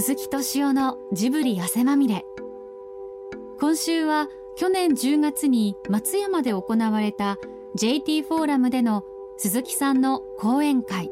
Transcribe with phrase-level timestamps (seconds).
[0.00, 2.24] 鈴木敏夫のジブリ汗まみれ。
[3.58, 7.36] 今週は去年10月に松山で行われた
[7.74, 9.02] JT フォーラムでの
[9.38, 11.10] 鈴木さんの講演会。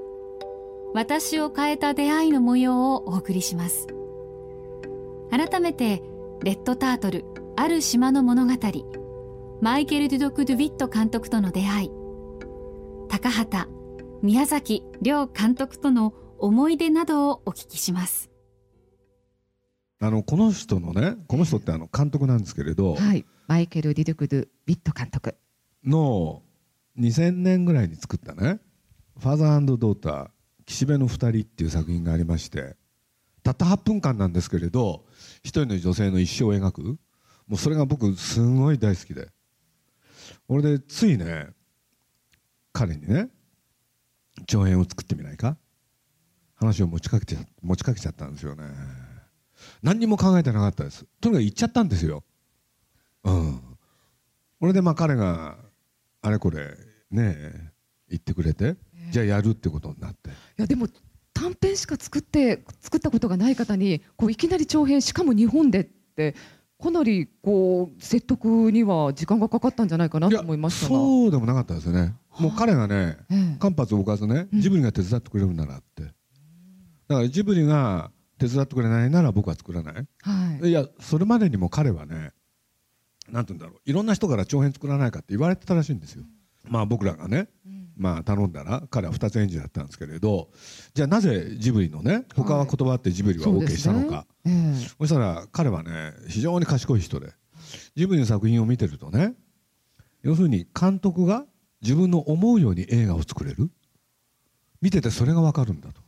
[0.95, 3.89] 私を変えた出会いの模様をお送りします。
[5.33, 6.01] 改めて
[6.45, 7.25] レッドタートル
[7.57, 8.53] ある島の物語。
[9.61, 11.91] マイケル・デュドク・ドゥビット監督との出会い。
[13.09, 13.69] 高畑
[14.23, 18.36] 宮崎両監督との思い出などをお聞きします。
[19.99, 25.35] この人のねこの人ってあの監督なんですけれど、はい、マイケル・ディドゥク・ドゥ・ビット監督。
[25.85, 26.43] の
[26.99, 28.59] 2000年ぐらいに作ったね
[29.19, 30.31] 「ファーザードーター
[30.67, 32.77] 岸辺の二人」っていう作品がありまして
[33.43, 35.07] たった8分間なんですけれど
[35.43, 36.99] 一人の女性の一生を描く。
[37.47, 39.29] もうそれが僕すごい大好きで。
[40.49, 41.51] 俺でついね
[42.73, 43.31] 彼にね
[44.47, 45.57] 長編を作ってみないか？
[46.57, 48.65] 話を持ちかけて持ちかけちゃったんですよね
[49.87, 51.07] 何にも考えてなかったです。
[51.21, 52.25] とにかく言っちゃったんですよ。
[53.23, 53.61] うん。
[54.59, 55.57] これでまあ彼が
[56.23, 56.77] あれこれ
[57.13, 57.73] ね
[58.11, 58.75] 言ってくれて、
[59.13, 60.31] じゃあやるってことになって。
[60.31, 60.89] いやでも
[61.33, 66.35] 短編しか作って作ったことがない方にこういきなり長編しかも日本でって
[66.83, 70.97] かなりこう説得には時間がかかったんじゃないかなと思いましたが。
[70.97, 72.17] そうでもなかったですね。
[72.41, 73.57] もう彼がね、ええ。
[73.61, 76.11] 間髪を置かずねジブリが手伝ってくれるならって、だ
[77.15, 80.69] からジブリが手伝ってくれないなら僕は作らない、はい。
[80.69, 82.33] いやそれまでにも彼はね
[83.31, 83.91] なんて言うんだろう。
[83.91, 86.25] いろんな人から長編作らないかって言われてたらしいんですよ、
[86.69, 87.49] まあ僕らがね、
[87.97, 90.51] まあ頼んだら彼は2つ返事だったんですけれど
[90.95, 94.75] じゃあなぜジブリのね他は断ってジブリは OK したのか、ええ。
[94.99, 97.33] そしたら彼はね非常に賢い人で
[97.97, 99.35] ジブリの作品を見てるとね
[100.23, 101.47] 要するに監督が
[101.83, 103.71] 自分の思うように映画を作れる。
[104.83, 106.03] 見ててそれが分かるんだと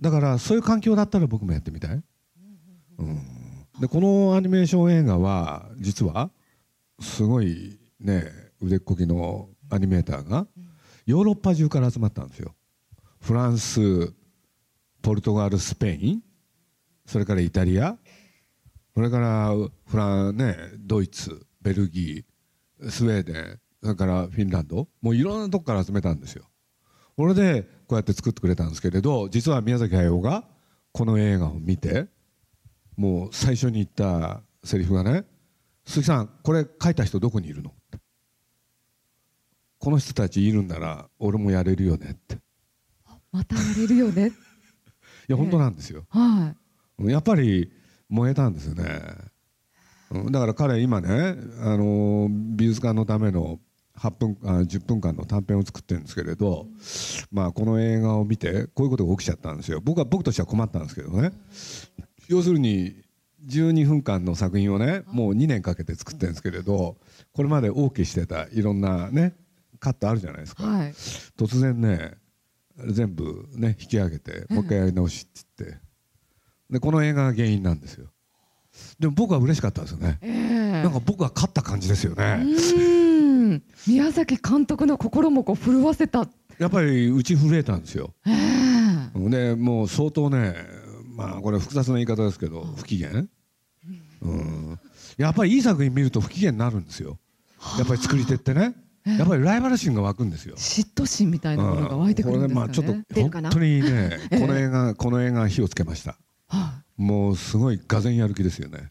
[0.00, 2.02] だからそういう環境だったら僕もやってみたい、
[2.98, 3.20] うん、
[3.80, 6.30] でこのアニメーション映画は実は
[7.00, 8.24] すごいね
[8.60, 10.46] 腕っこきのアニメーターが
[11.06, 12.54] ヨーロッパ中から集まったんですよ。
[13.20, 14.14] フランス
[15.02, 16.22] ポルトガルスペイン
[17.06, 17.96] それからイタリア
[18.94, 19.54] それから
[19.86, 26.44] フラン、ね、ドイツベルギースウェーデンそれからフィンランドもういろんなとこから集めたんですよ。
[27.16, 30.44] それでこうやって作ってくれたんですけれど実は宮崎駿が
[30.92, 32.06] この映画を見て
[32.96, 35.24] もう最初に言ったセリフがね
[35.84, 37.98] 「鈴木さんこれ書いた人どこにいるの?」って。
[39.80, 42.34] この人たちいるんなら俺もやれるよねって。
[42.36, 42.38] い
[43.32, 44.30] またやれるよね？
[45.26, 46.04] や本当なんですよ。
[46.10, 46.54] は
[47.00, 47.72] やっぱり
[48.08, 48.84] 燃えたんですよね。
[50.12, 53.58] うんだから彼今ね、あの美術館のための
[54.00, 56.66] 8分あ10分間の短編を作ってるんですけれど、
[57.30, 59.80] まあ、この映画を見てこういうことが起きちゃったんですよ。
[59.82, 61.32] 僕は僕としては困ったんですけどね。
[62.28, 62.94] 要するに
[63.46, 66.96] 12分間の作品をねもう2年かけて作ってるんですけれど
[67.32, 69.34] これまで OK してたいろんなね
[69.78, 70.90] カットあるじゃないですか、いはい。
[70.92, 72.14] 突然ね
[72.88, 75.80] 全部ね引き上げてもう一回やり直しって言って。
[76.70, 78.06] でこの映画が原因なんですよ。
[78.98, 80.18] でも僕は嬉しかったですよね。
[80.22, 80.82] ええ。
[80.82, 83.09] なんか僕は勝った感じですようねーん
[83.86, 86.28] 宮崎監督の心もこう震わせた。
[86.58, 88.14] やっぱりうち震えたんですよ。
[88.26, 89.28] ええ。
[89.30, 90.54] でもう相当ね
[91.16, 93.10] まあこれ複雑な言い方ですけど不機嫌。
[94.22, 94.78] うん。
[95.16, 97.18] やっぱりいい作品見ると不機嫌になるんですよ。
[97.78, 98.74] やっぱり作り手ってね。
[99.04, 100.56] やっぱりライバル心が湧くんですよ。
[100.56, 102.66] 嫉妬心みたいなものが湧いてくるんですかね。
[102.66, 104.40] これまあちょっと本当にねええ。
[104.40, 106.18] この映画この映画火をつけました。
[106.48, 108.90] はもうすごいがぜんやる気ですよね、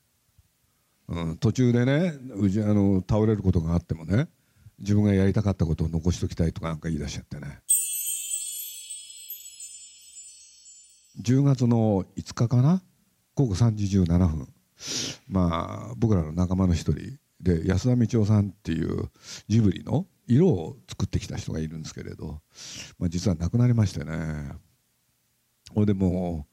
[1.09, 4.27] うん、途中でねうちあの倒れることがあってもね
[4.79, 7.59] 自分がやりたかったことを残しておきたいとかなんか言い出しちゃってね。
[11.21, 12.81] 10月の5日かな？
[13.35, 14.47] 午後3時17分。
[15.27, 19.09] まあ僕らの仲間の一人で安田道夫さんっていう
[19.47, 22.39] ジブリの色を作ってきた人がいるんですけれど、
[22.97, 24.51] まあ、実は亡くなりましてね。
[25.73, 26.47] これでも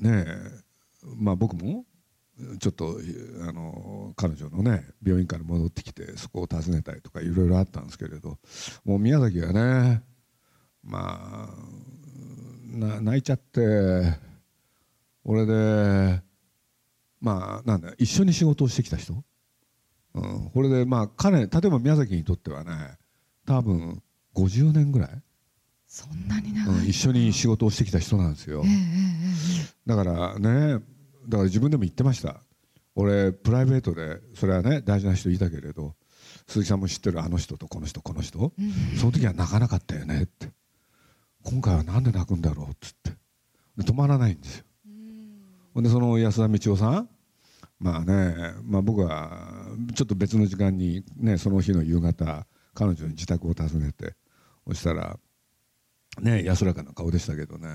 [0.00, 0.36] ねえ
[1.16, 1.84] まあ僕も
[2.60, 2.98] ちょっと
[3.48, 8.38] あの彼女のね病院から戻ってきてそこを訪ねたりとかいろいろあったんですけれど
[8.84, 10.02] もう宮崎がね
[10.84, 14.16] まあな泣いちゃって
[15.24, 16.22] 俺で
[17.20, 19.14] まあなんだ一緒に仕事をしてきた人、
[20.14, 22.98] うん、これでまあ彼例えば宮崎にとってはね
[23.46, 24.00] 多分
[24.34, 25.10] 50年ぐらい、
[25.88, 26.76] そんなに長い。
[26.76, 28.62] うん、一緒に仕事をしてきた人なんですよ。
[28.64, 28.78] えええええ。
[29.86, 30.84] だからね
[31.28, 32.42] だから自分でも言ってました。
[32.94, 35.94] 俺プライベートでそれはね大事な人いたけれど
[36.48, 38.98] 鈴木さんも知ってるあの人とこの人この人えうん。
[38.98, 40.48] その時は泣かなかったよねって。
[41.44, 43.10] 今回はなんで泣くんだろうっつって。
[43.76, 44.64] で止まらないんですよ。
[44.86, 45.44] うん。
[45.74, 47.08] ほんでその安田道夫さん
[47.78, 54.14] まあね、まあ、僕はちょっと別の時間に、ね、その日の夕方彼女に自宅を訪ねて
[54.66, 55.18] そしたら、
[56.20, 57.68] ね、安らかな顔でしたけどね。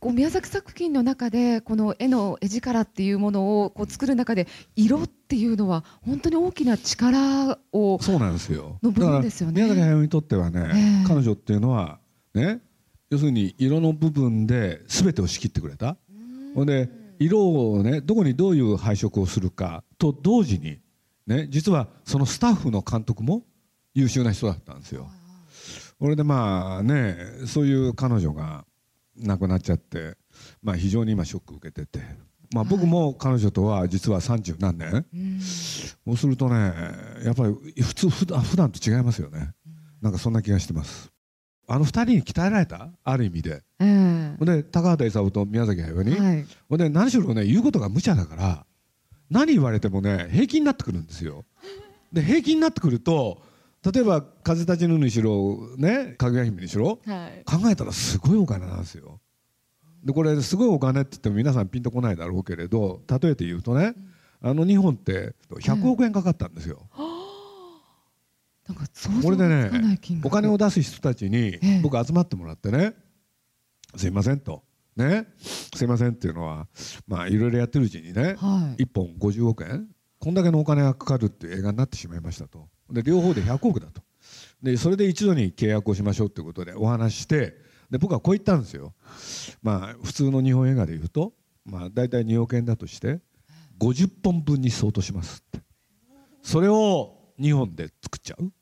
[0.00, 8.78] こう宮崎作品の中でこの絵の絵力っていうものをこう作る中で色っていうのは本当に大きな力をそうなんですよ。
[8.82, 9.62] の部分ですよね。
[9.62, 11.06] だから宮崎駿にとってはね、ええ。
[11.06, 11.98] 彼女っていうのは
[12.34, 12.60] ね
[13.10, 15.96] 要するに色の部分で全てを仕切ってくれた。
[16.54, 20.80] ほんで色をねどこにどういう配色をするかと同時に
[21.26, 23.42] ね実はそのスタッフの監督も
[23.94, 25.08] 優秀な人だったんですよ。
[25.98, 27.16] これでまあね
[27.46, 28.64] そういう彼女が
[29.16, 30.16] 亡くなっちゃって、
[30.62, 32.04] まあ、非常に今ショック受けてて、
[32.54, 35.06] まあ、僕も彼女とは実は三十何年。
[35.14, 35.40] うん。
[35.40, 36.56] そうするとね
[37.24, 39.52] やっぱり普通普段普段と違いますよね。
[40.02, 41.10] なんかそんな気がしてます。
[41.66, 42.90] あの二人に鍛えられた？
[43.02, 43.62] ある意味で。
[43.80, 46.46] ええほんで高畑勲と宮崎駿に、はい。
[46.78, 48.66] で何しろね言うことが無茶だから
[49.30, 51.46] 何言われてもね平気になってくるんですよ。
[52.12, 53.42] で平気になってくると
[53.92, 57.44] 例えば「風立ちぬ」にしろね「かぐや姫」にしろはい。
[57.44, 59.20] 考えたらすごいお金なんですよ。
[60.04, 63.94] でこれすごいお金って言っても皆さんピンとこないだろうけれど例えて言うとね
[64.40, 66.88] あの日本って100億円かかったんですよ。
[68.68, 70.26] なんか想像がつかない金額。
[70.26, 71.80] お金を出す人たちにええ。
[71.82, 72.94] 僕集まってもらってね
[73.96, 74.64] 「すいません」と
[74.96, 75.28] 「ね。
[75.38, 76.66] すいません」っていうのは
[77.06, 78.82] まあいろいろやってるうちにねはい。
[78.82, 79.88] 1本50億円
[80.18, 84.02] こんだけのお金がかかるっていう映画になってしまいましたとで両方で100億だと。
[84.62, 87.54] でそれで一度に契約をしましょうということでお話しして
[87.90, 88.94] で僕はこう言ったんですよ。
[89.62, 91.32] まあ普通の日本映画で言うと
[91.64, 93.20] まあ大体2億円だとして
[93.78, 95.64] 50本分に相当しますって。
[96.42, 98.52] それを2本で作っちゃう。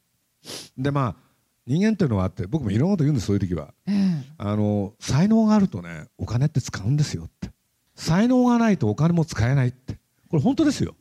[0.76, 1.24] でまあ
[1.66, 3.72] 人間っていうのはあって僕もいろんなこと言うんですそういう時は。
[3.86, 4.24] ええ。
[4.36, 7.50] あの才能があるとねお金って使うんですよって。
[7.94, 9.94] 才能がないとお金も使えないって。
[10.28, 10.96] これ本当ですよ。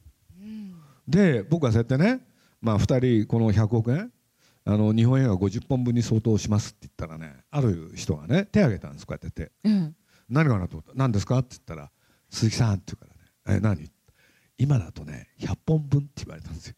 [1.07, 2.21] で僕はそうやってね、
[2.63, 4.11] まあ、2人この100億円？
[4.65, 9.51] あの日本映画50本分に相当しますって言ったらねある人がね手を挙げたんですこうやって手。
[9.65, 9.91] ええ
[10.29, 10.93] 何かなと思った。
[10.95, 11.39] 何ですか？
[11.39, 11.91] って言ったら
[12.29, 13.13] 鈴木さんって言うか
[13.45, 13.59] らね。
[13.59, 13.91] え何？
[14.57, 16.75] 今だとね100本分って言われたんですよ。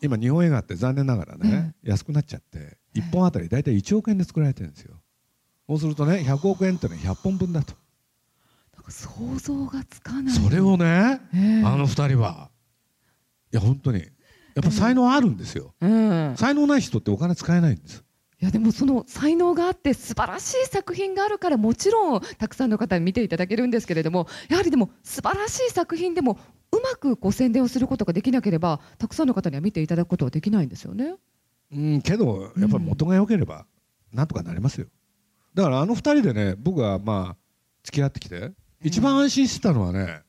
[0.00, 4.94] 今日本映画って残念ながらね、安くなっちゃって1本あたり大体1億円で作られてるんですよ。
[5.66, 7.74] そうするとね100億円ってのは100本分だと。
[8.76, 10.34] なんか想像がつかない。
[10.34, 11.62] それをねええ。
[11.64, 12.50] あの2人は
[13.50, 14.04] いや本当に
[14.54, 15.74] やっぱ才能あるんですよ。
[15.82, 18.04] ええ才能ない人ってお金使えないんです。
[18.40, 26.38] いやでもその才能があって素晴らしい作品があるからもちろんたくさんの方に見ていただけるんですけれどもやはりでも素晴らしい作品でも
[26.70, 31.14] うまくこう宣伝をすることができなければたくさんの方には見ていただくことはできないんですよね。
[31.72, 33.66] うんけどやっぱり元が良ければ
[34.12, 34.88] なんとかなりますよ。
[35.54, 37.36] だからあの2人でね僕がまあ
[37.82, 38.52] 付き合ってきて
[38.82, 40.20] 一番安心してたのはね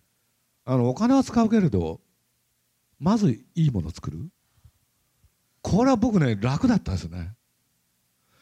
[0.64, 2.00] あのお金は使うけれど
[3.00, 4.20] まずいいものを作る？
[5.62, 7.34] これは僕ね楽だったんですよね。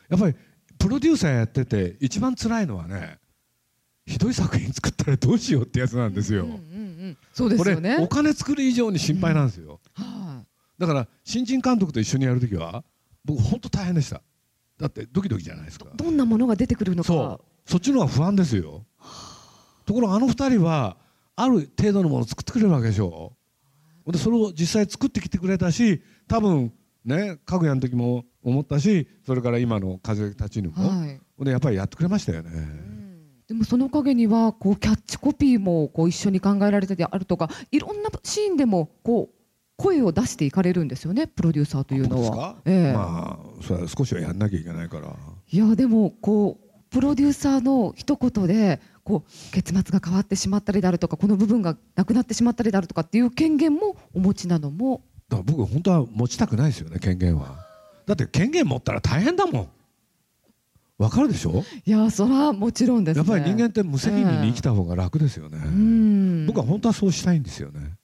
[0.10, 0.36] やっぱり
[0.78, 3.18] プロデューサーやってて一番辛いのはね
[4.06, 6.60] ひどい作品作ったらどうしようってやつなんですよ、うんうんう
[7.12, 7.98] ん、そうですよね。
[8.00, 10.44] お金作る以上に心配なんですよ、は
[10.78, 12.84] だから新人監督と一緒にやるときは
[13.24, 14.22] 僕本当大変でした。
[14.78, 15.86] だってドキドキじゃないですか。
[15.86, 17.08] い、どんなものが出てくるのか。
[17.08, 17.72] そう。
[17.72, 18.86] そっちの方が不安ですよ。
[19.86, 20.98] ところがあの二人は
[21.38, 23.34] ある程度のものを作ってくれるわけでしょ
[24.08, 26.74] でそれを実際作ってきてくれたし多分
[27.06, 31.20] ねかぐやの時も思ったしそれから今の風立ちぬも、はい。
[31.44, 32.52] でやっぱりやってくれましたよね、
[33.48, 39.36] でもその陰にはこうキャッチコピーもこう一緒に考えられてあるとかいろんなシーンでもこう
[39.76, 42.58] 声を出していかれるんですよねプロデューサーというのは。
[42.66, 42.94] ええ。
[42.94, 45.16] まあそれは少しはやんなきゃいけないから。
[45.52, 55.02] いやでもこうプロデューサーの一言でこう結末が変わってしまったりであるとかこの部分がなくなってしまったりであるとかっていう権限もお持ちなのも。
[55.30, 57.66] だから僕本当は持ちたくないですよね権限は。
[58.06, 59.70] だって権限持ったら大変だもん。
[61.00, 61.64] わかるでしょ？
[61.86, 63.26] いやそれはもちろんですね。
[63.28, 66.46] やっぱり人間って無責任に生きた方が楽ですよね、うん。
[66.46, 67.98] 僕は本当はそうしたいんですよね、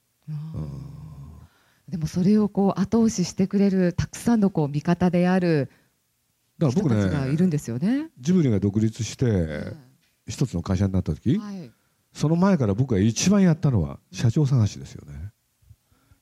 [1.88, 5.70] でもそれをこう後押ししてくれるたくさんのこう味方である
[6.58, 8.08] 人だから僕ねたちがいるんですよね。
[8.18, 9.72] ジブリが独立して
[10.30, 11.70] 一つの会社になった時、はい。
[12.12, 15.32] その前から僕が一番やったのは社長探しですよね。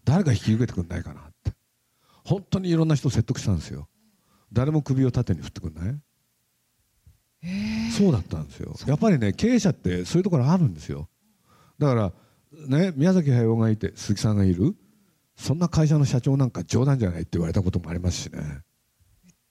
[0.05, 1.53] 誰か引き受けてくんないかなって。
[2.25, 3.89] 本当にいろんな人を説得したんですよ。
[4.53, 6.01] 誰も首を縦に振ってくんない。
[7.97, 8.75] そうだったんですよ。
[8.87, 11.09] やっぱりね経営者ってそういうところあるんですよ。
[11.79, 12.13] だから
[12.67, 14.75] ね宮崎駿がいて鈴木さんがいる。
[15.37, 18.63] そんな会社の社長なんか冗談じゃないって言われたこともありますしね。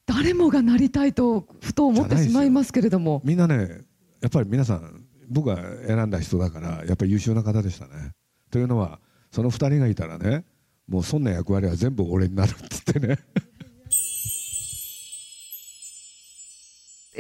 [0.06, 3.22] 誰もがなりたいとふと思ってしまいますけれども。
[3.24, 3.82] みんなね
[4.22, 8.12] やっぱり皆さん僕が選んだ人だからやっぱり優秀な方でしたね。
[8.50, 9.00] というのは
[9.32, 10.46] その2人がいたらね
[10.88, 13.20] もうそんな役割は全部俺になるって言ってね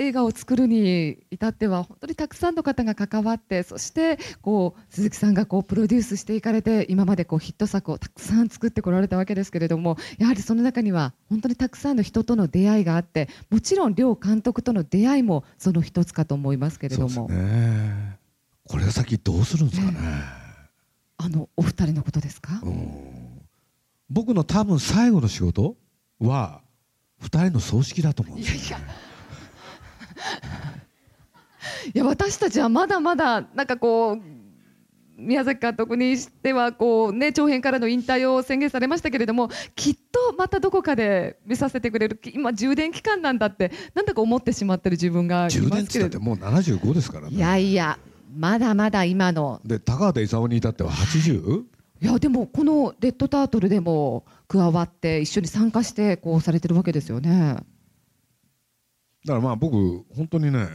[0.07, 18.17] 映画を作るに至っては本当にたくさんの方が関わってそしてこう鈴木さんがこうプロデュースしていかれて今までこうヒット作をたくさん作ってこられたわけですけれどもやはりその中には本当にたくさんの人との出会いがあってもちろん両監督との出会いもその一つかと思いますけれども、ね、
[18.63, 19.97] これ先どうするんですかね、
[21.17, 22.61] あのお二人のことですか、
[24.09, 25.75] 僕の多分最後の仕事
[26.19, 26.61] は
[27.19, 29.06] 二人の葬式だと思うんですよ、いやいや
[31.93, 34.38] いや私たちはまだまだなんかこう
[35.17, 47.97] 宮崎監督にしてはこう、ね、長編からの引退を宣言されましたけれどもきっとまたどこかで見させてくれる今充電期間なんだってなんだか思ってしまってる自分がいますけれどもう75ですからねいやいや
[48.36, 51.63] まだまだ今ので高畑勲に至っては 80?
[52.00, 57.57] いやでもこの「レッドタートル」でも加わって一緒に参加してこうされてるわけですよね。
[59.27, 59.75] だからまあ僕
[60.15, 60.67] 本当にね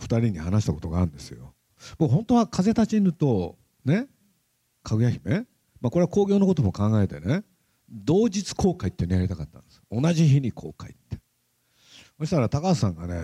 [0.00, 1.54] 2人に話したことがあるんですよ。
[1.98, 4.08] 僕本当は風立ちぬとね
[4.82, 5.46] かぐや姫、
[5.80, 7.44] まあ、これは興行のことも考えてね
[7.88, 9.80] 同日公開っていうのやりたかったんです。
[9.90, 11.18] 同じ日に公開って。
[12.18, 13.22] そしたら高橋さんがね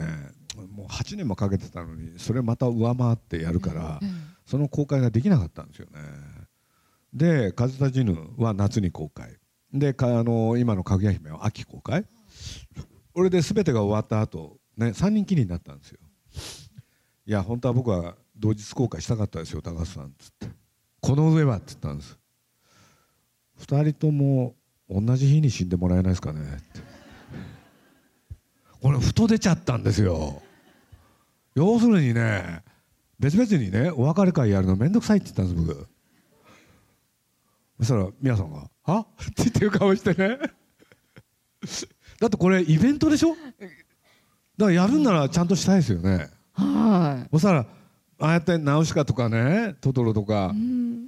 [0.70, 4.00] もう8年もかけてたのにそれまた上回ってやるから、
[4.46, 5.98] その公開ができなかったんですよね。
[7.12, 9.36] で「風立ちぬ」は夏に公開。
[9.72, 12.06] でかあの今の「かぐや姫」は秋公開
[13.12, 15.98] これで全てが終わった後ね3人きりになったんですよ。
[17.24, 20.48] いや本当は僕は同日公開したかったですよ高橋さんっつって。
[21.00, 22.18] この上はって言ったんです。
[23.60, 24.56] 2人とも
[24.88, 26.80] 同じ日に死んでもらえないですかねって。
[28.80, 30.42] これふと出ちゃったんですよ。
[31.54, 32.62] 要するにね
[33.18, 35.86] 別々にねお別れ会やるの面倒くさいって言ったんです僕。
[37.78, 39.00] そしたら宮さんが「は？
[39.00, 40.38] っって言ってる顔してね。
[42.22, 43.30] だってこれイベントでしょ？
[43.30, 43.38] だか
[44.58, 46.28] らやるんならちゃんとしたいですよね。
[46.52, 47.66] はそしたら
[48.20, 50.54] ああやってナウシカとかねトトロとか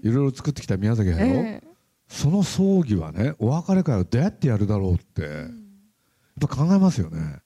[0.02, 0.08] い。
[0.10, 1.68] ろいろ作ってきた宮崎駿、ええ。
[2.08, 7.20] その葬儀はねお別れ会をどうやってやるだろうってやっぱ考えますよね。
[7.20, 7.40] だか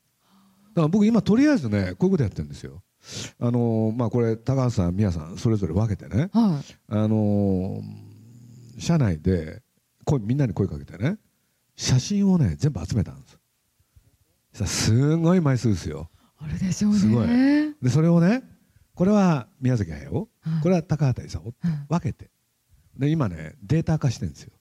[0.77, 2.83] ら僕今とりあえずねこういうことやってるんですよ。
[3.39, 6.31] あのーまあこれ高橋さん宮さんそれぞれ分けてね。
[6.33, 9.61] はあのー社内で
[10.05, 11.19] 声みんなに声かけてね
[11.77, 13.33] 写真をね全部集めたんです。
[13.33, 13.38] さ
[14.67, 16.11] すごい枚数ですよ。
[16.43, 16.45] い。
[16.45, 16.99] あれでしょうね。
[16.99, 17.29] すごい。
[17.83, 18.43] でそれをね
[18.95, 20.29] これは宮崎駿。
[20.41, 21.49] はいこれは高畑勲。
[21.49, 22.31] って分けて。
[22.97, 24.53] で今ねデータ化してるんですよ。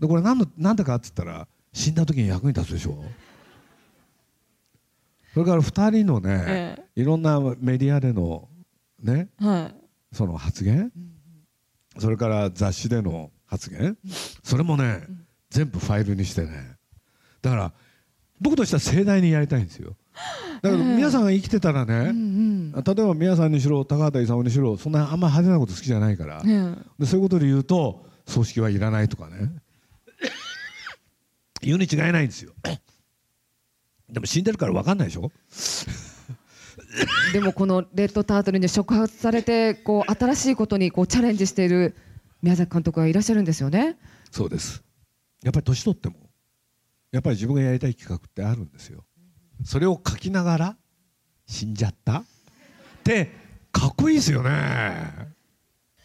[0.00, 3.04] でこれ何の何だかっつったら死んだ時に役に立つでしょ
[5.34, 8.48] それから2人のねえいろんなメディアでの
[9.00, 9.74] ねえはい。
[10.12, 10.90] その発言。
[11.98, 13.96] それから雑誌での発言。
[14.42, 15.06] それもね
[15.50, 16.76] 全部ファイルにしてね。
[17.42, 17.72] だから
[18.40, 19.96] 僕としては盛大にやりたいんですよ。
[20.62, 22.72] だから皆さんが生きてたらね、うんうん。
[22.72, 26.74] 例えば宮さんにしろ高畑勲にしろそんなあんま派手なこと好きじゃないから、え。
[26.98, 29.50] でそういうことで言うと葬式はいらないとかね。
[31.60, 32.52] 言うに違いないんですよ。
[34.08, 35.30] でも死んでるから分かんないでしょ？
[37.30, 41.94] え でもこのレッドタートルに触発されてこう新しいことにこうチャレンジしている
[42.42, 43.98] 宮崎監督がいらっしゃるんですよね。
[44.30, 44.82] そうです。
[45.42, 46.14] やっぱり年取っても
[47.12, 49.04] やっぱり自分がやりたい企画ってあるんですよ。
[49.64, 50.76] それを書きながら
[51.46, 52.18] 死んじゃった？
[52.18, 52.24] っ
[53.02, 53.32] て
[53.72, 55.28] かっこいいですよね。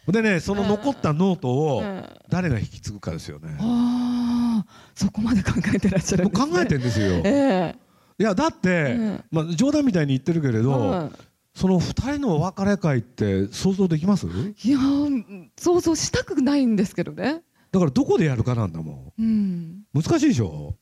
[0.08, 2.04] でねその残ったノートをうん。
[2.28, 3.56] 誰が引き継ぐかですよね。
[3.60, 6.52] ああ、そこまで考えてらっしゃるんです、ね。
[6.52, 7.22] 考えてんですよ。
[7.24, 7.74] え
[8.18, 9.24] いやだって、うん。
[9.30, 11.10] まあ、冗談みたいに言ってるけれえど、は
[11.54, 14.26] その2人のお別れ会って想像できます？
[14.26, 17.42] い、いやー想像したくないんですけどね。
[17.72, 19.26] だからどこでやるかなんだもうん。
[19.26, 19.82] ん。
[19.94, 20.76] 難しいでしょ？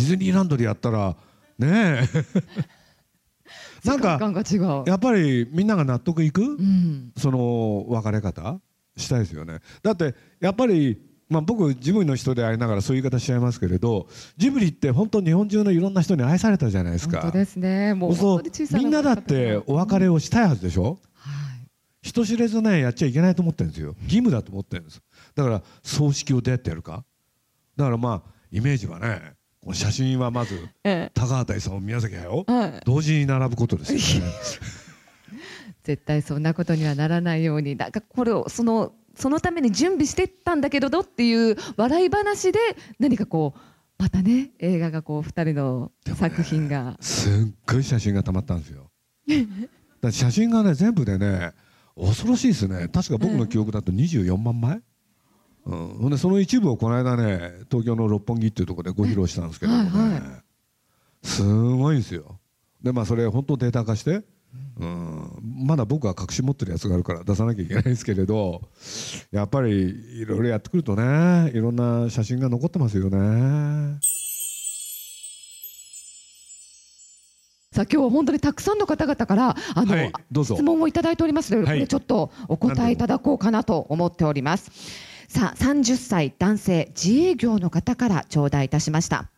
[0.00, 1.16] ディズニーランドでやったら
[1.58, 2.08] ねえ。
[3.84, 4.18] なんか。
[4.86, 7.12] やっぱりみんなが納得いく、うん。
[7.16, 8.60] その別れ方？
[8.96, 9.60] したいですよね。
[9.82, 17.20] だってやっぱりまあ、僕ジブリの人でありながらそういう言い方しちゃいますけれどジブリって本当日本中のいろんな人に愛されたじゃないですか。
[17.20, 17.94] 本当ですね。
[17.94, 18.42] もうそう。
[18.74, 20.98] みんなだってお別れをしたいはずでしょ？
[21.14, 21.30] は
[21.62, 21.68] い。
[22.02, 23.94] 人知れずねやっちゃいけないと思ってるんですよ。
[24.02, 25.00] 義務だと思ってるんです。
[25.36, 27.04] だから葬式をどうやってやるか？
[27.76, 29.34] だからまあイメージはね
[29.72, 32.52] 写真はまずえ高畑勲宮崎駿え。
[32.52, 32.80] はい。
[32.84, 34.32] 同時に並ぶことですよね。
[35.84, 42.58] 絶対そんなことにはならないようになんかこれをそのそのために準備してたんだけどどっていう笑い話で
[42.98, 43.60] 何かこう
[43.98, 47.32] またね映画がこう2人の作品が、すっ
[47.66, 48.90] ごい写真がたまったんですよ。
[50.00, 51.52] ら写真がね全部でね
[51.96, 52.88] 恐ろしいですね。
[52.88, 54.80] 確か僕の記憶だと24万枚、
[55.70, 60.20] うん、ほんでその一部をこの間ね東京の六本木っていうところでご披露したんですけれどもね、はいはい。
[61.22, 62.40] すごいんですよ。
[62.82, 64.22] でまあそれ本当データ化して、
[64.80, 65.30] うん、
[65.64, 68.62] まだ僕は隠し持ってるやつがあるから出さなきゃいけないんですけれど
[69.30, 74.00] やっぱりいろいろやってくるとねいろんな写真が残ってますよね。
[77.72, 80.12] さあ今日は本当にたくさんの方々からあの、はい
[80.42, 81.86] 質問をいただいておりますので、はい。
[81.86, 85.09] ちょっとお答えいただこうかなと思っております。
[85.30, 89.30] さあ30歳男性自営業の方から頂戴いたしました。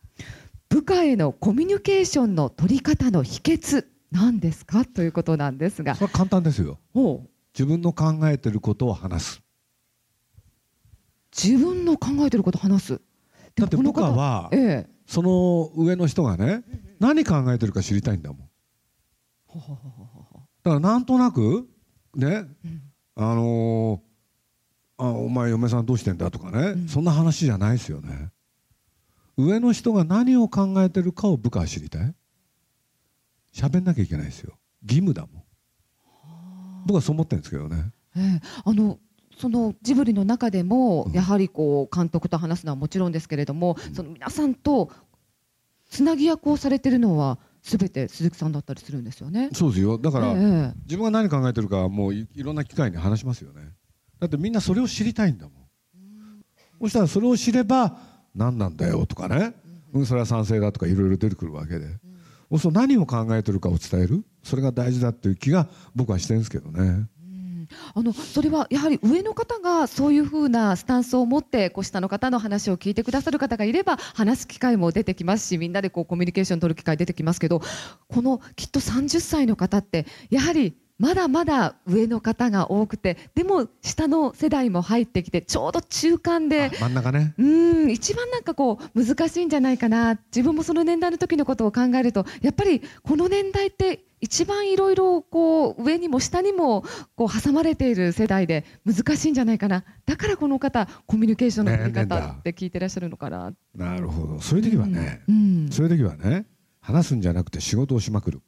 [0.67, 4.85] 部下へのコミュニケーションの取り方の秘訣なんですか？
[4.85, 5.93] ということなんですが。
[5.93, 6.79] そ、れは簡単ですよ。
[7.53, 9.41] 自分の考えてることを話す。
[11.31, 12.93] 自分の考えてることを話す？
[12.95, 14.89] でだって部下はええ。
[15.05, 16.63] その上の人がね
[16.99, 18.49] 何考えてるか知りたいんだもん。
[20.63, 21.67] だからなんとなく
[22.15, 22.81] ねうん。
[23.15, 24.12] あのー
[24.97, 26.87] あお前嫁さんどうしてんだとかね、うん。
[26.87, 28.29] そんな話じゃないですよね。
[29.37, 32.13] 上の人が何を考えてるかを部下は知りたい。
[33.53, 34.57] 喋んなきゃいけないですよ。
[34.83, 35.43] 義務だもん。
[36.85, 37.91] 僕はそう思ってるんですけどね。
[38.15, 38.41] ええ。
[38.63, 38.99] あの
[39.37, 41.13] そのジブリの中でも、うん。
[41.13, 43.95] やはりこう監督と話すのはもちろんですけれども、うん。
[43.95, 44.91] その皆さんと
[45.89, 49.49] つなぎ役をされてるのはすべて鈴木さんだったりするんですよね。
[49.53, 49.97] そうですよ。
[49.97, 50.73] だから、ええ。
[50.85, 53.71] 自分が何考えてるかはもういいろんな機会に話しますよね
[54.23, 55.53] だってみんなそれを知りたいんだもん。
[56.79, 57.97] そしたらそれを知れば
[58.33, 59.53] 何なんだよとかね、
[59.93, 61.87] うん、それは賛成だとかいろいろ出てくるわけで、
[62.49, 64.23] そうすると何を考えてるかを伝える。
[64.41, 66.79] それが大事だっていう気が僕はしてるんですけどね。
[66.79, 67.67] うん。
[67.95, 77.61] あのそれはやはり上の方がそういうふうなスタンスを持ってこう下の方の話を聞いてくださる方がいれば話す機会も出てきますしみんなでこうコミュニケーション取る機会出てきますけど
[78.07, 87.33] このきっと30歳の方ってやはりまだまだ上の方が多くてでも下の世代も入ってきてちょうど中間であ真ん中ね。
[87.37, 90.19] うん一番なんかこう難しいんじゃないかな。
[90.27, 99.83] 自分もその年代の時のことを考えるとやっぱりこの年代って一番いろいろこう上にも下にもこう挟まれている世代で難しいんじゃないかな。
[100.05, 103.51] だからこの方コミュニケーションの取り方って聞いてらっしゃるのかな。
[103.75, 104.39] なるほど。
[104.39, 105.69] そういう時はね、うん。
[105.71, 106.45] そういう時はね
[106.79, 108.41] 話すんじゃなくて仕事をしまくる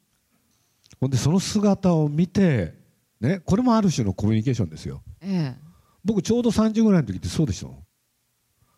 [1.00, 2.74] ほんでその姿を見て
[3.20, 5.02] ねこれもある種のコミュニケーションですよ。
[5.20, 5.66] ええ。
[6.04, 7.78] 僕ちょうど30ぐらいの時ってそうでしたもん。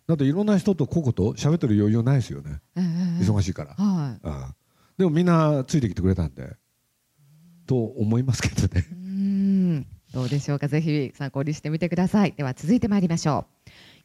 [0.07, 2.61] だっていろんな人と個々と喋ってる余裕ないですよね。
[2.77, 2.81] え
[3.21, 4.21] え忙しいから、はい。
[4.27, 4.55] ああ。
[4.97, 6.57] でもみんなついてきてくれたんで。
[7.67, 8.87] と思いますけどね。
[8.91, 9.87] うん。
[10.15, 10.69] どうでしょうか。
[10.69, 12.33] ぜひ参考にしてみてください。
[12.33, 13.47] では続いてまいりましょ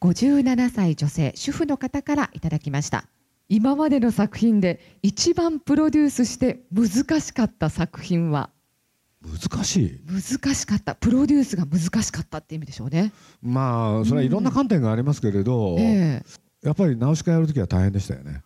[0.02, 0.06] う。
[0.06, 3.08] 57歳女性主婦の方からいただきました
[3.48, 8.50] 今までの作品で一番プロデュースして難しかった作品は？
[9.22, 10.00] 難しい？
[10.06, 10.94] 難しかった。
[10.94, 16.22] プロデュースが難しかったって意味でしょうね、まあそれはいろんな観点がありますけれど、え
[16.62, 16.66] え。
[16.66, 18.42] やっぱりナウシカやる時は大変でしたよね。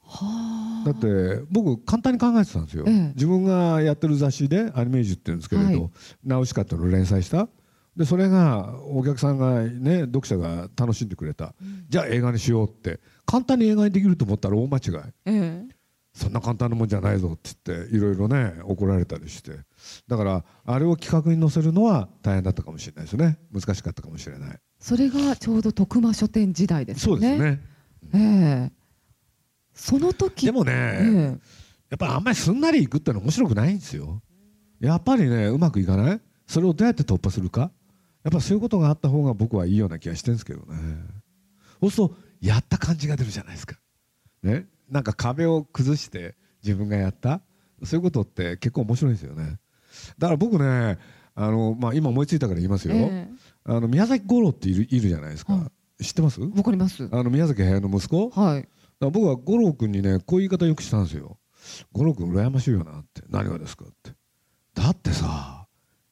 [0.00, 0.86] はあ。
[0.86, 3.12] だって僕簡単に考えてたんですよ、ええ。
[3.14, 5.90] 自分がやってる雑誌でアニメージュって言うんですけれど、はい。
[6.24, 7.48] ナウシカっていうのを連載した。
[7.96, 11.54] でそれがお客さんがね読者が楽しんでくれた、
[11.88, 14.82] じゃあ映画にしようって簡単に映画にできると思ったら大間違い。
[15.26, 15.74] ええ。
[16.14, 19.52] そんな簡単なもんじゃないぞって言っていろいろね怒られたりして。
[20.06, 23.38] だからあれを企画に載せるのは大変だったかもしれないですね。
[23.50, 24.58] 難しかったかもしれない。
[24.78, 27.14] それがちょうど徳間書店時代ですね。
[27.14, 27.60] うですね。
[28.14, 28.18] え
[28.70, 28.72] え。
[29.72, 31.38] その時でもね、え
[31.88, 34.20] やっぱりあんまりすんなりいくってのは面白くないんですよ。
[34.80, 36.20] やっぱりねうまくいかない？
[36.46, 37.70] それをどうやって突破するか？
[38.22, 40.76] やっぱそういうことがあった方が僕はいいような気がしてるんですけどね。
[41.80, 43.76] そうするとやった感じが出るじゃないですか。
[44.42, 44.66] ね？
[44.90, 47.40] なんか壁を崩して自分がやった。
[47.84, 49.58] そういうことって結構面白いですよね。
[50.18, 50.98] だから僕ね
[51.34, 53.28] あの、まあ、今思いついたから言いますよ、え
[53.64, 56.40] あの宮崎五郎っているいるじゃないですか、は知ってます？
[56.42, 57.08] えわかります。
[57.10, 58.30] あの宮崎駿の息子？
[58.30, 58.62] はい。
[58.62, 58.68] だか
[59.00, 61.38] ら僕は五郎君にねこういう言い方よくしたんですよ。
[61.92, 63.22] 五郎君羨ましいよなって。
[63.28, 64.12] 何がですかって。
[64.74, 65.66] だってさ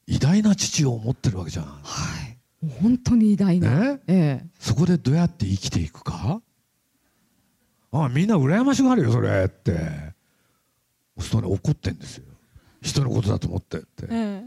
[0.07, 1.65] 偉大な父を持ってるわけじゃん。
[1.65, 1.71] は
[2.27, 2.30] い
[2.81, 4.49] 本当に偉大な、ねええ。
[4.59, 6.41] そこでどうやって生きていくか？
[7.91, 9.73] あみんな羨ましがるよそれって。
[11.17, 12.25] そうするとね怒ってんですよ。
[12.81, 14.07] 人のことだと思ってって。
[14.09, 14.43] え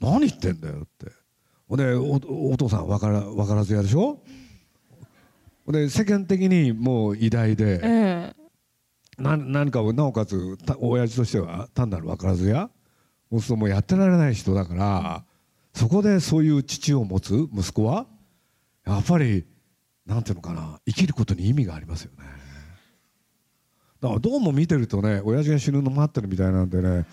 [0.00, 1.12] 何言ってんだよって。
[1.68, 4.22] ほんでおお父さん分から分からずやでしょ？
[5.66, 8.34] ほんで世間的にもう偉大で、え
[9.18, 9.22] え。
[9.22, 12.70] な何かをなおかつた親父としては単なる分からずや。
[13.30, 15.24] そうするともうやってられない人だから
[15.74, 18.06] そこでそういう父を持つ息子は
[18.86, 19.46] やっぱり
[20.06, 22.24] なんていうのかな生きることに意味がありますよね。
[24.00, 27.06] だからどうも見てるとね親父が死ぬの待ってるみたいなんでね。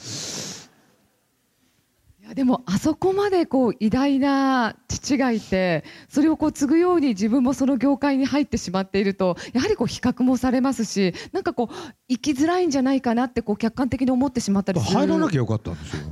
[2.24, 11.76] いやでもあそこまでこう偉大な父がいてそれをこう継ぐように自分もその業界に入ってしまっているとやはりこう比較もされますしなんかこう
[12.10, 14.98] 生きづらいんじゃないかなってこう客観的に思ってしまったりする。
[14.98, 16.04] 入らなきゃよかったんですよ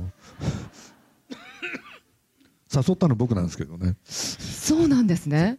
[2.76, 3.96] 誘ったの僕なんですけどね。
[4.04, 5.58] そうなんですね、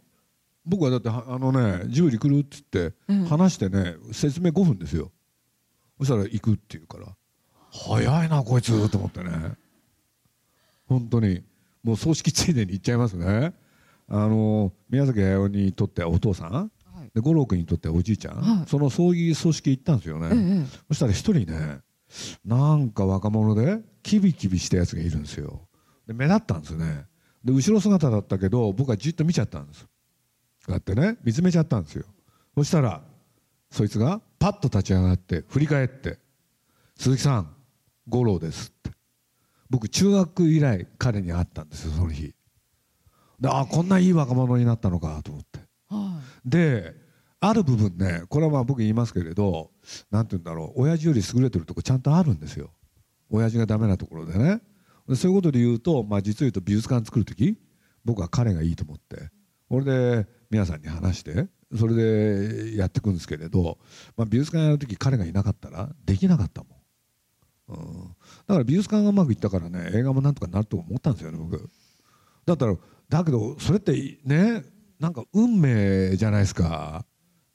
[0.64, 3.24] 僕はだってはあのねジブリ来るって言ってうん。
[3.26, 5.10] 話してね説明5分ですよ。
[5.98, 7.06] そしたら行くって言うから。
[7.70, 9.30] 早いなこいつと思ってね。
[10.86, 11.42] 本当に。
[11.82, 13.54] もう葬式ついでに行っちゃいますね。
[14.08, 16.52] あの宮崎駿にとってはお父さん。
[16.52, 16.68] は
[17.04, 17.10] い。
[17.14, 18.68] で五郎君にとってはおじいちゃん、はい。
[18.68, 21.80] その葬儀葬式行ったんですよね、ええそしたら一人ね
[22.44, 25.67] なんか若者でキビキビしたやつがいるんですよ
[26.08, 27.04] で目立ったんですね。
[27.44, 29.84] で後ろ姿だったけど僕はじっと見ちゃったんです。
[29.84, 29.88] こ
[30.68, 32.04] うやってね見つめちゃったんですよ。
[32.56, 33.02] そしたら
[33.70, 36.18] そいつがパッと立ち上がって振り返って
[36.96, 37.54] 「鈴木さん
[38.08, 38.96] 五郎です」って。
[39.70, 42.34] 僕中学以来彼に会ったんですよその日。
[43.38, 45.60] であこんないい若者になったのかと思って。
[45.90, 46.94] はで
[47.40, 49.70] ある部分ねこれはまあ僕言いますけれど
[50.10, 52.70] なんて言うんだろう親父より優れてるとこちゃんとあるんですよ。
[53.28, 54.46] 親父がダメなところでね。
[54.46, 54.62] で
[55.16, 57.56] そういうことで言うと、まあ、実を言うと美術館作る時
[58.04, 59.30] 僕は彼がいいと思って
[59.68, 63.78] これで皆さんに話してそれでやっていくんですけれど、
[64.16, 68.16] まあ、美術館やる時彼がいなかったらできなかったもん、うん、
[68.46, 71.68] だから美術館がうまくいったからね映画もなんとかなると思ったんですよね僕。
[72.46, 72.74] だったら
[73.08, 74.64] だけどそれってね
[74.98, 77.04] なんか運命じゃないですか。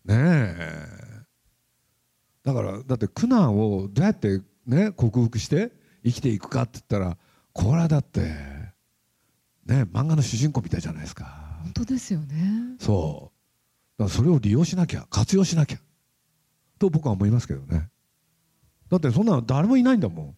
[0.05, 1.03] ねえ。
[2.43, 5.71] だからだって苦難をどうやってね克服して
[6.05, 7.17] 生きていくかって言ったら
[7.53, 8.21] これはだって
[9.65, 11.25] ね漫画の主人公みたいじゃないですか。
[11.63, 12.75] 本当ですよね。
[12.79, 14.01] そう。
[14.01, 15.77] だからそれを利用しなきゃ活用しなきゃ
[16.79, 17.89] と僕は思いますけどね。
[18.89, 20.35] だってそんなの誰もいないんだも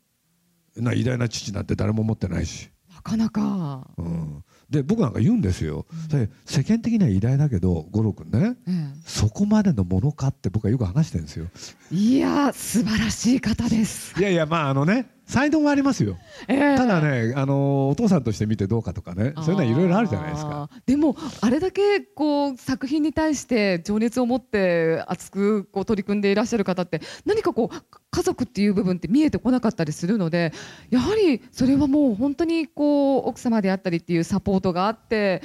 [0.77, 0.83] ん。
[0.83, 2.69] な偉大な父なんて誰も持ってないし。
[2.93, 8.55] なかなか、うん、で僕なんか言うんですよ、それ世間的には偉大だけど五郎君ね。
[8.67, 11.47] えそこまでのものかって僕はよく話してるんですよ。
[11.91, 16.17] えいや素晴らしい方です、いやいやまああのね才能もありますよ。
[16.47, 16.75] ええ。
[16.75, 19.33] ただねあのお父さんとして見てどうかとかね。
[19.37, 20.69] そういうのはいろいろあるじゃないですか。
[20.85, 30.53] でもあれだけこう作品に対して情熱を持って熱くこう取り組んでいらっしゃる方って何かこう家族っていう部分って見えてこなかったりするので
[30.89, 35.41] やはりそれはもう本当にこう奥様であったりっていうサポートがあって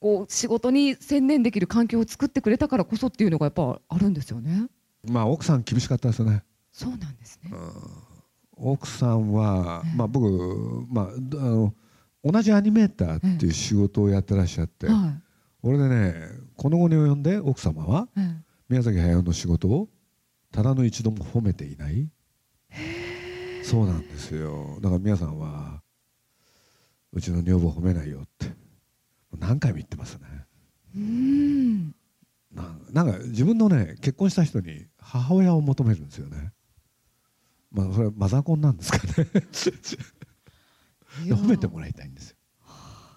[0.00, 4.66] こう仕事に専念できる環境を作ってくれたからこそっていうのがやっぱあるんですよね。
[5.08, 6.42] まあ奥さん厳しかったですね。
[6.72, 7.50] そうなんですね。
[8.62, 11.74] 奥さんはええまあ僕まあどあの
[12.24, 15.20] 同じアニメーターっていう仕事をやってらっしゃっては
[15.62, 16.14] 俺でね
[16.56, 18.08] この後に及んで奥様は
[18.68, 19.88] 宮崎駿の仕事を
[20.52, 22.08] ただの一度も褒めていない。
[23.64, 24.78] そうなんですよ。
[24.80, 25.82] だから皆さんは
[27.12, 28.52] うちの女房褒めないよって
[29.38, 30.20] 何回も言ってますね。
[30.94, 31.94] えうん。
[32.52, 36.52] ななんか自分のね結婚した人に母親を求めるんですよね
[37.72, 39.28] まあそれはマザコンなんですかね。
[41.24, 42.36] いや褒めてもらいたいんですよ、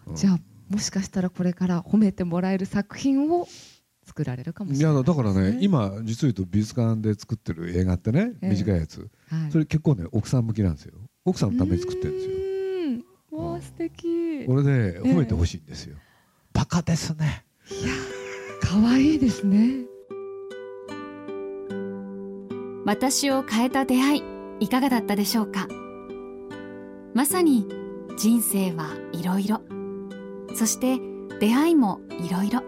[0.08, 0.40] うんじゃあ
[0.70, 3.48] もしかしたらこれから褒めてもらえる作品を
[4.06, 8.50] 作られるかもしいれないやだからねです今実を言うと美術館で作ってる映画ってねええ。
[8.50, 9.10] 短いやつ。
[9.30, 10.94] はい、それ結構ね奥さん向きなんですよ。
[11.24, 12.36] 奥さんのために作ってるんですよ。
[13.32, 13.62] うーん。
[13.62, 14.46] 素敵。
[14.46, 15.98] これで褒めてほしいんですよ、
[16.54, 17.46] バカですね。
[18.62, 19.86] 可愛いですね。
[22.86, 25.68] 私を変えた出会いいかがだったでしょうか？
[27.14, 27.68] まさに
[28.18, 29.62] 人生はいろいろ
[30.54, 31.00] そして
[31.40, 32.62] 出会いもいろいろ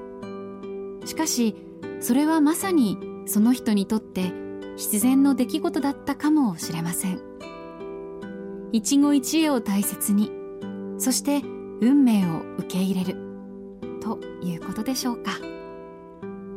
[1.05, 1.55] しかし
[1.99, 4.31] それはまさにその人にとって
[4.75, 7.21] 必然の出来事だったかもしれません。
[8.73, 10.31] 一期一会を大切に
[10.97, 11.41] そして
[11.81, 13.17] 運命を受け入れる
[14.01, 15.31] ということでしょうか。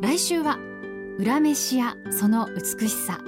[0.01, 0.59] 来週は
[1.19, 3.21] 裏飯やその美しさ。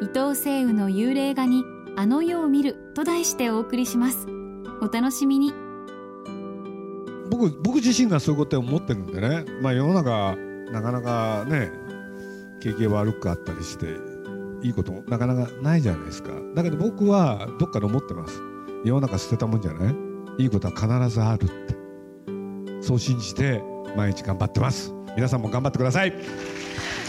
[0.00, 1.64] 伊藤聖雨の幽霊画に
[1.96, 4.26] あの世を見ると題してお送りします。
[4.80, 5.52] お楽しみに。
[7.30, 10.36] 僕僕自身がそういうことを思ってるんでね、まあ、世の中
[10.70, 11.70] なかなかね
[12.60, 13.96] 景気が悪くあったりして
[14.62, 16.30] いいこともなかなかないじゃないですか。
[16.54, 18.40] だけど僕はどっかで思ってます。
[18.84, 19.94] 世の中捨てたもんじゃない？
[20.38, 21.76] いいことは必ずあるって。
[22.80, 23.62] そう信じて
[23.96, 24.92] 毎日頑張ってます。
[25.14, 26.14] 皆さんも頑張ってください。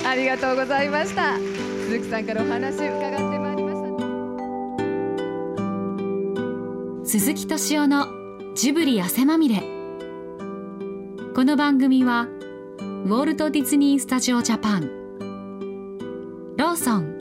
[0.06, 1.38] ありがとうございました
[1.84, 3.82] 鈴木さんからお話伺ってまいりまし
[7.02, 7.06] た。
[7.06, 8.08] 鈴木敏夫の
[8.56, 9.62] ジブリ汗まみれ。
[11.36, 12.30] この番組は
[12.80, 14.84] ウォルト・ディズニー・スタジオ・ジャパン。
[16.56, 17.18] ローソン。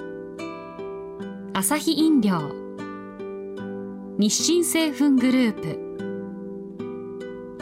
[1.55, 2.53] アサヒ飲料。
[4.17, 5.81] 日清製粉グループ。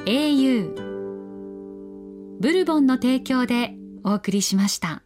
[0.05, 0.75] au
[2.41, 5.03] ブルボンの提供でお送りしました。